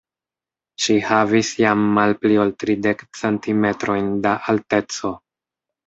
[0.85, 5.19] Ŝi havis jam malpli ol tridek centimetrojn da alteco.